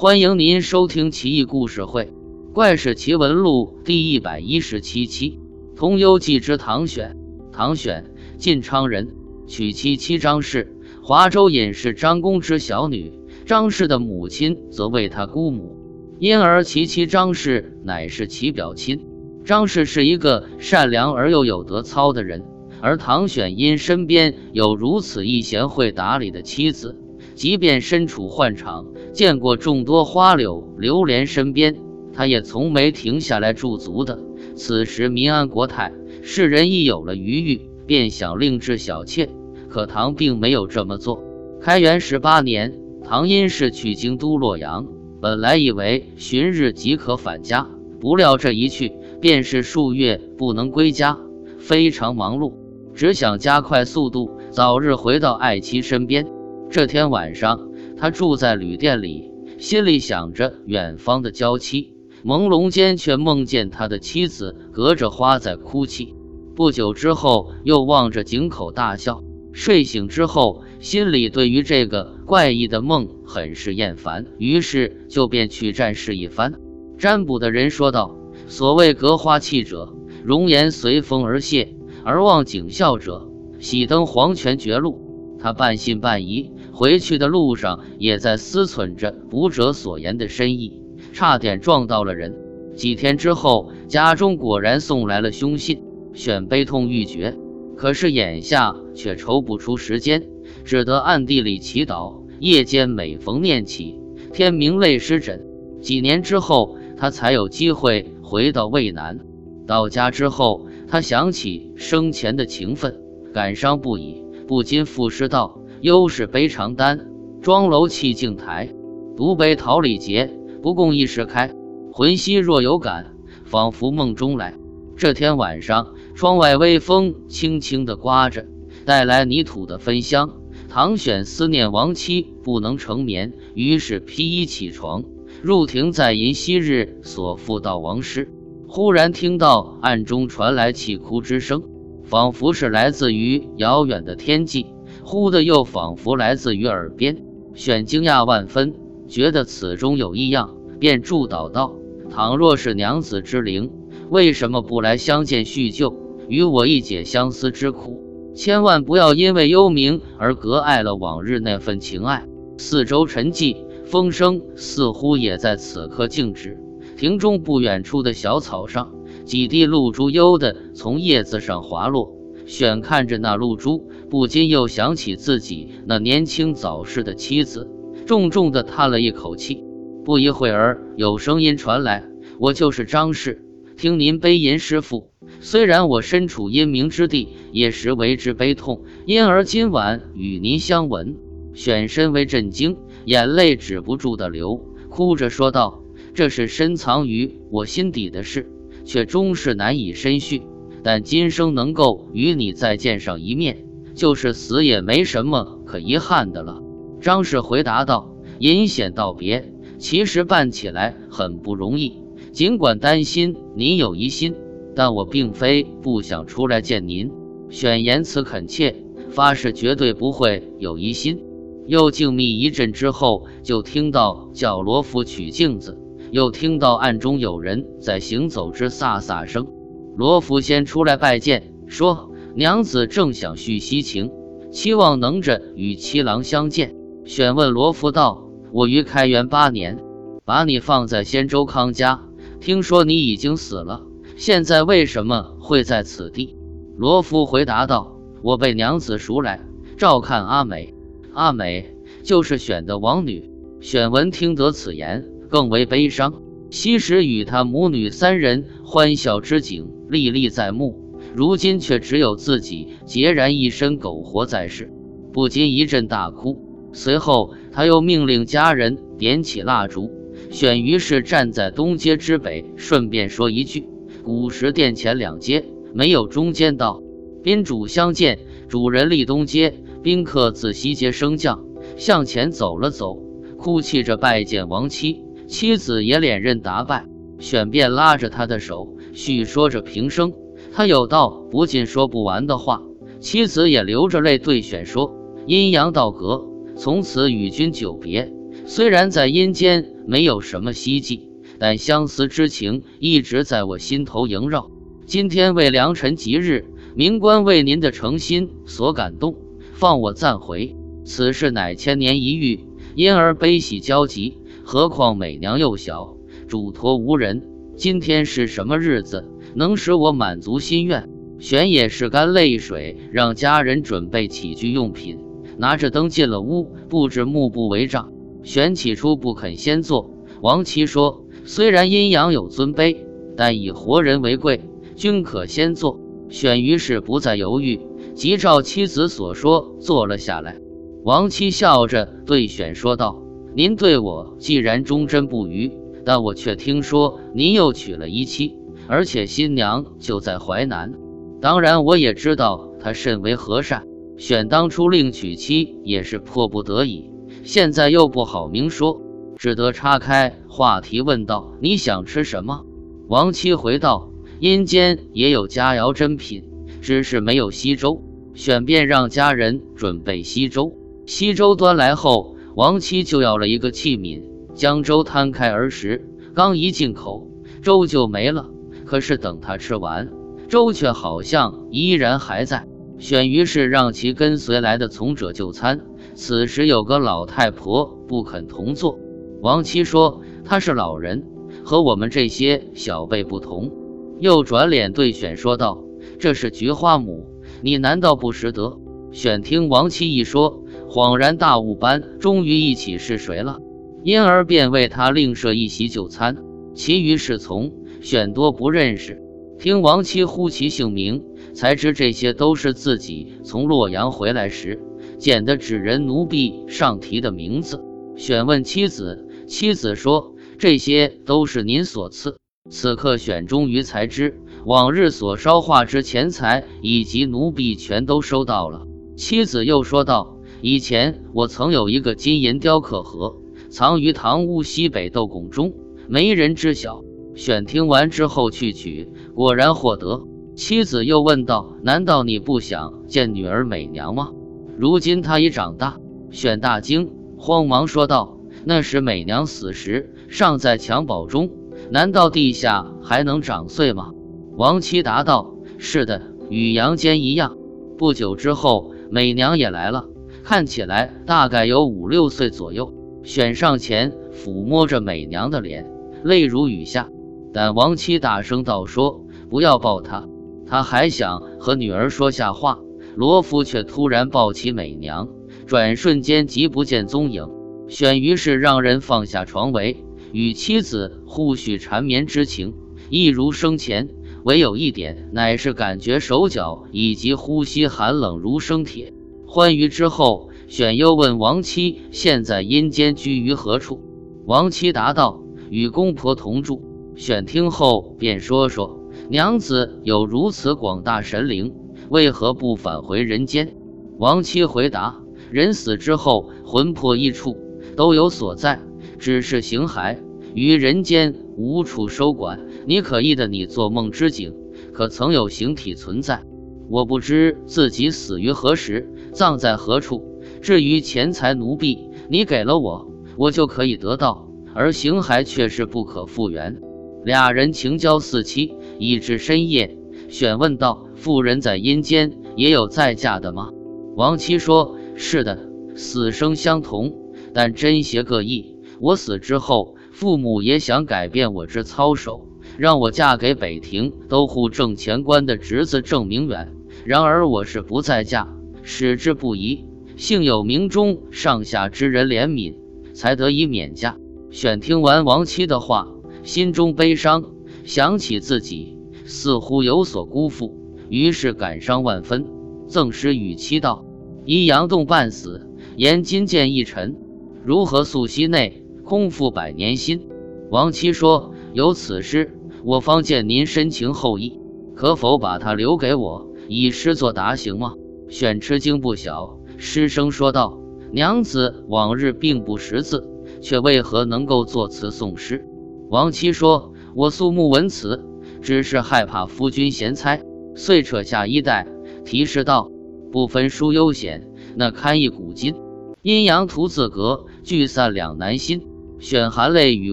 [0.00, 2.04] 欢迎您收听《奇异故事会·
[2.54, 5.38] 怪事奇闻录》第一百一十七期
[5.76, 7.18] 《通幽记之唐选》。
[7.52, 9.08] 唐选，晋昌人，
[9.46, 13.12] 娶妻妻张氏，华州隐士张公之小女。
[13.44, 15.76] 张氏的母亲则为他姑母，
[16.18, 19.04] 因而其妻张氏乃是其表亲。
[19.44, 22.42] 张氏是一个善良而又有德操的人，
[22.80, 26.98] 而唐选因身边有如此一贤惠打理的妻子，
[27.34, 31.76] 即便身处宦场，见过众多花柳流连身边，
[32.12, 34.18] 他也从没停下来驻足的。
[34.54, 35.92] 此时民安国泰，
[36.22, 39.28] 世人一有了余裕，便想另置小妾，
[39.68, 41.22] 可唐并没有这么做。
[41.60, 42.74] 开元十八年。
[43.02, 44.86] 唐因是去京都洛阳，
[45.20, 47.66] 本来以为旬日即可返家，
[47.98, 51.18] 不料这一去便是数月不能归家，
[51.58, 52.52] 非常忙碌，
[52.94, 56.26] 只想加快速度，早日回到爱妻身边。
[56.70, 57.69] 这天晚上，
[58.00, 61.92] 他住在旅店里，心里想着远方的娇妻，
[62.24, 66.14] 朦胧间却梦见他的妻子隔着花在哭泣。
[66.56, 69.22] 不久之后，又望着井口大笑。
[69.52, 76.54] 睡醒之后，心里对于这个怪异的梦很是厌烦，于是就便去占视一番。
[76.96, 78.16] 占卜的人说道
[78.48, 83.28] ：“所谓隔花气者，容颜随风而谢；而望景笑者，
[83.58, 85.06] 喜登黄泉绝路。”
[85.42, 92.34] 他半信半疑，回去的路上也在思忖着卜者所言的深意，差点撞到了人。
[92.74, 95.82] 几天之后，家中果然送来了凶信，
[96.14, 97.36] 选悲痛欲绝。
[97.76, 100.26] 可是眼下却抽不出时间，
[100.64, 104.00] 只得暗地里祈祷，夜间每逢念起，
[104.32, 105.44] 天明泪湿枕。
[105.82, 109.18] 几年之后，他才有机会回到渭南。
[109.66, 112.98] 到家之后，他想起生前的情分，
[113.34, 117.08] 感伤不已，不禁赋诗道：“忧是悲长担，
[117.42, 118.72] 庄楼泣镜台。
[119.16, 120.30] 独悲桃李结，
[120.62, 121.54] 不共一时开。
[121.92, 123.14] 魂兮若有感，
[123.44, 124.54] 仿佛梦中来。”
[124.96, 125.94] 这天晚上。
[126.12, 128.44] 窗外微风轻轻地刮着，
[128.84, 130.36] 带来泥土的芬香。
[130.68, 135.02] 唐选思念亡妻，不能成眠，于是披衣起床，
[135.40, 138.30] 入庭再吟昔日所赋悼亡诗。
[138.68, 141.62] 忽然听到暗中传来泣哭之声，
[142.04, 144.66] 仿佛是来自于遥远的天际，
[145.10, 147.24] 忽的又仿佛来自于耳边。
[147.52, 148.76] 选惊讶万分，
[149.08, 151.74] 觉得此中有异样，便祝祷道
[152.08, 153.72] ：“倘若是娘子之灵，
[154.08, 155.96] 为什么不来相见叙旧？”
[156.30, 158.00] 与我一解相思之苦，
[158.36, 162.28] 千万不要因为幽冥而隔碍了往日那份情爱。
[162.56, 166.56] 四周沉寂，风声似乎也在此刻静止。
[166.96, 168.92] 庭中不远处的小草上，
[169.24, 172.12] 几滴露珠悠的从叶子上滑落。
[172.50, 177.70] 选看着那露珠，不禁又想起自己那年轻早逝的妻子，
[178.06, 179.62] 重重的叹了一口气。
[180.04, 182.04] 不一会儿，有声音传来
[182.40, 183.44] ：“我就是张氏，
[183.76, 191.16] 听您悲吟师父。”虽然我身处阴冥之地，也实为之悲痛，因而今晚与您相闻。
[191.54, 195.84] 选身为震惊，眼泪止不住的流，哭着说道
[196.14, 198.50] ：“这是深藏于我心底的事，
[198.84, 200.42] 却终是难以深叙。
[200.82, 203.64] 但今生能够与你再见上一面，
[203.94, 206.60] 就是死也没什么可遗憾的了。”
[207.00, 212.02] 张氏回答道：“阴险道别，其实办起来很不容易，
[212.32, 214.34] 尽管担心您有疑心。”
[214.72, 217.10] 但我并非不想出来见您，
[217.50, 218.76] 选言辞恳切，
[219.10, 221.20] 发誓绝对不会有疑心。
[221.66, 225.76] 又静谧一阵之后，就听到叫罗夫取镜子，
[226.12, 229.46] 又听到暗中有人在行走之飒飒声。
[229.96, 234.10] 罗夫先出来拜见，说：“娘子正想叙西情，
[234.50, 236.74] 期望能着与七郎相见。”
[237.04, 239.78] 选问罗夫道：“我于开元八年，
[240.24, 242.00] 把你放在仙州康家，
[242.40, 243.82] 听说你已经死了。”
[244.16, 246.36] 现在为什么会在此地？
[246.76, 249.40] 罗夫回答道：“我被娘子赎来
[249.76, 250.74] 照看阿美，
[251.14, 253.30] 阿美就是选的王女。”
[253.60, 256.22] 选文听得此言，更为悲伤。
[256.50, 264.70] 昔时与他母女三人欢笑之景历历在目，如今却只有自己孑然一身苟活在世，
[265.12, 266.46] 不禁一阵大哭。
[266.72, 269.90] 随后，他又命令家人点起蜡烛，
[270.30, 273.66] 选于是站在东街之北，顺便说一句。
[274.04, 275.44] 古时殿前两街
[275.74, 276.80] 没有中间道，
[277.22, 281.44] 宾主相见，主人立东街，宾客自西街升降，
[281.76, 283.02] 向前走了走，
[283.36, 286.86] 哭泣着拜见亡妻，妻子也连任答拜，
[287.18, 290.12] 选便拉着他的手，叙说着平生。
[290.52, 292.62] 他有道不尽说不完的话，
[292.98, 294.96] 妻子也流着泪对选说：
[295.26, 296.26] 阴阳道隔，
[296.56, 298.12] 从此与君久别，
[298.46, 301.08] 虽然在阴间没有什么希冀，
[301.38, 304.50] 但相思之情一直在我心头萦绕。
[304.86, 309.14] 今天为良辰吉日，明官为您的诚心所感动，
[309.52, 310.56] 放我暂回。
[310.84, 312.40] 此事乃千年一遇，
[312.74, 314.18] 因而悲喜交集。
[314.42, 315.96] 何况美娘幼小，
[316.26, 317.22] 嘱托无人。
[317.60, 319.04] 今天是什么日子，
[319.34, 320.88] 能使我满足心愿？
[321.18, 324.98] 玄也是干泪水，让家人准备起居用品，
[325.36, 327.92] 拿着灯进了屋，布置幕布为帐。
[328.22, 329.90] 玄起初不肯先坐，
[330.22, 332.78] 王七说：“虽然阴阳有尊卑，
[333.14, 334.40] 但以活人为贵，
[334.74, 335.78] 均可先坐。”
[336.08, 337.60] 选于是不再犹豫，
[337.94, 340.38] 即照妻子所说坐了下来。
[340.82, 343.02] 王七笑着对选说道
[343.36, 345.52] ：“您对我既然忠贞不渝，
[345.84, 348.36] 但我却听说您又娶了一妻，
[348.68, 350.72] 而且新娘就在淮南。
[351.20, 353.64] 当然，我也知道她甚为和善。
[353.96, 356.90] 选当初另娶妻也是迫不得已，
[357.22, 358.80] 现在又不好明说，
[359.16, 362.44] 只得岔开话题问道：‘你想吃什么？’
[362.88, 363.88] 王七回道。”
[364.20, 366.24] 阴间也有佳肴珍品，
[366.60, 367.82] 只是没有稀粥。
[368.12, 370.52] 选便让家人准备稀粥。
[370.84, 374.02] 稀粥端来后，王七就要了一个器皿，
[374.40, 375.86] 将粥摊开而食。
[376.14, 377.10] 刚一进口，
[377.42, 378.30] 粥就没了。
[378.64, 379.90] 可是等他吃完，
[380.30, 382.48] 粥却好像依然还在。
[382.78, 385.60] 选于是让其跟随来的从者就餐。
[385.94, 388.78] 此时有个老太婆不肯同坐。
[389.20, 391.04] 王七说：“她是老人，
[391.44, 393.52] 和我们这些小辈不同。”
[394.00, 395.62] 又转脸对选说道
[396.00, 397.04] ：“这是菊花母，
[397.42, 398.58] 你难道不识得？”
[398.90, 403.38] 选听王七一说，恍然大悟般，终于一起是谁了，
[403.82, 406.16] 因而便为他另设一席就餐。
[406.54, 409.00] 其余侍从选多不认识，
[409.38, 414.60] 听王妻呼其姓名，才知这些都是自己从洛阳回来时
[414.98, 417.64] 捡的纸人奴婢上题的名字。
[417.96, 422.16] 选问妻子，妻子说：“这些都是您所赐。”
[422.50, 428.66] 此刻选终于才知，往日所烧化之钱财以及奴婢全都收到了。
[428.96, 433.19] 妻子又说道：“以前我曾有一个金银雕刻盒，
[433.50, 435.52] 藏于堂屋西北斗拱中，
[435.88, 436.82] 没人知晓。”
[437.16, 440.06] 选听完之后去取，果然获得。
[440.36, 444.12] 妻子又问道：“难道你不想见女儿美娘吗？
[444.56, 445.78] 如今她已长大。”
[446.10, 451.30] 选大惊，慌忙说道：“那时美娘死时尚在襁褓中。”
[451.70, 453.90] 难道地下还能长穗吗？
[454.36, 456.00] 王七答道：“是的，
[456.30, 457.36] 与阳间一样。”
[457.76, 459.88] 不久之后，美娘也来了，
[460.22, 462.72] 看起来大概有五六岁左右。
[463.02, 465.70] 选上前抚摸着美娘的脸，
[466.02, 466.88] 泪如雨下。
[467.32, 470.08] 但王七大声道：“说不要抱她，
[470.46, 472.58] 他还想和女儿说下话。”
[472.96, 475.08] 罗夫却突然抱起美娘，
[475.46, 477.28] 转瞬间即不见踪影。
[477.68, 479.84] 选于是让人放下床围。
[480.12, 482.54] 与妻子互叙缠绵之情，
[482.90, 483.90] 一如生前，
[484.24, 488.92] 唯有一点，乃是感觉手脚以及呼吸寒冷如生铁。
[489.24, 493.80] 欢愉之后，选又问王妻：“现在阴间居于何处？”
[494.26, 496.64] 王妻答道：“与公婆同住。”
[496.96, 501.54] 选听后便说说：“娘子有如此广大神灵，
[501.88, 503.54] 为何不返回人间？”
[503.96, 505.00] 王妻回答
[505.30, 507.36] ：“人死之后，魂魄一处，
[507.76, 508.60] 都有所在。”
[508.98, 509.98] 只是形骸
[510.34, 514.34] 于人间无处收管，你可忆的你做梦之景，
[514.72, 516.24] 可曾有形体存在？
[516.68, 520.09] 我不知自己死于何时，葬在何处。
[520.40, 526.60] 至于钱财奴婢，你给了我，我就可以得到；而形骸却是不可复原。
[527.04, 529.76] 俩人情交似漆，已至深夜。
[530.08, 533.50] 选问道：“妇人在阴间也有再嫁的吗？”
[533.96, 536.92] 王七说：“是的，死生相同，
[537.32, 546.54] 但真邪各异。”我死之后，父母也想改变我之操守，让我嫁给北庭都护正前官的侄子郑明远。
[546.84, 548.28] 然而我是不再嫁，
[548.62, 549.66] 矢志不移，
[550.00, 552.54] 幸有明中上下之人怜悯，
[552.94, 553.98] 才得以免嫁。
[554.30, 555.88] 选听完王妻的话，
[556.22, 557.22] 心中悲伤，
[557.64, 560.56] 想起自己似乎有所辜负，
[560.88, 562.26] 于是感伤万分，
[562.66, 563.84] 赠诗与妻道
[564.24, 566.96] ：“一阳洞半死，言金剑一沉，
[567.44, 570.08] 如何溯溪内？”空负百年心，
[570.48, 574.40] 王七说：“有此诗，我方见您深情厚谊，
[574.74, 577.74] 可否把它留给我，以诗作答行吗？”
[578.08, 580.58] 选吃惊不小，失声说道
[580.90, 583.06] ：“娘子往日并不识字，
[583.42, 585.44] 却为何能够作词送诗？”
[585.90, 588.02] 王七说：“我素目闻词，
[588.40, 590.22] 只是害怕夫君闲猜，
[590.56, 591.66] 遂扯下衣带，
[592.06, 592.70] 提示道
[593.12, 594.26] ：‘不分书悠闲，
[594.56, 595.54] 那堪一古今。’
[596.00, 598.62] 阴阳图自隔，聚散两难心。
[598.98, 599.92] 选含泪与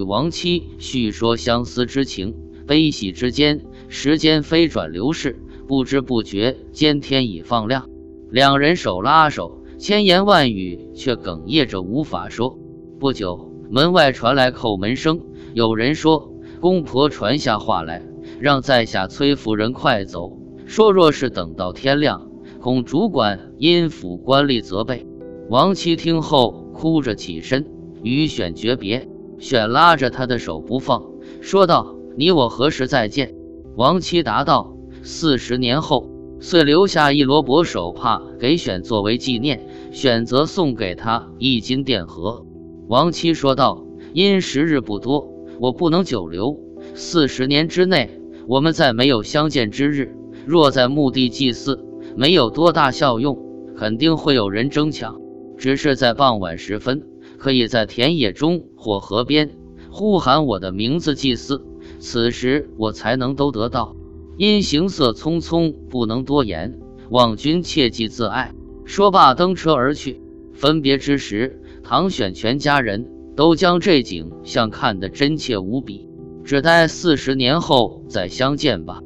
[0.00, 2.34] 亡妻叙说相思之情，
[2.66, 7.86] 悲喜之间，时间飞转流逝，不知不觉间天已放亮。
[8.30, 12.58] 两人手拉手，千言万语却哽咽着无法说。
[12.98, 15.20] 不久，门外传来叩门声，
[15.54, 18.02] 有人说公婆传下话来，
[18.40, 22.28] 让在下崔夫人快走，说若是等到天亮，
[22.60, 25.06] 恐主管因府官吏责备。
[25.48, 27.64] 王妻听后哭着起身。
[28.02, 29.08] 与选诀别，
[29.38, 31.04] 选拉着他的手不放，
[31.40, 33.34] 说道：“你我何时再见？”
[33.74, 36.08] 王七答道：“四十年后。”
[36.40, 42.46] 遂留下一罗帛手帕给选作为纪念，选择送给他一金钿盒。
[42.86, 45.28] 王七说道：“因时日不多，
[45.60, 46.58] 我不能久留。
[46.94, 50.14] 四十年之内，我们再没有相见之日。
[50.46, 51.84] 若在墓地祭祀，
[52.16, 53.38] 没有多大效用，
[53.76, 55.20] 肯定会有人争抢。
[55.56, 57.02] 只是在傍晚时分。”
[57.38, 59.52] 可以在田野中或河边
[59.90, 61.64] 呼喊我的名字祭祀，
[62.00, 63.94] 此时我才能都得到。
[64.38, 66.78] 因行色匆匆，不能多言，
[67.10, 68.54] 望君切记自爱。
[68.84, 70.22] 说罢，登车而去。
[70.54, 76.08] 分别之时，唐选全家人都将这景象看得真切无比。
[76.44, 79.02] 只待四十年后再相见吧。